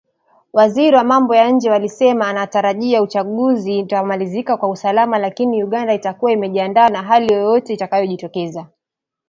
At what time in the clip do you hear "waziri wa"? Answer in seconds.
0.53-1.03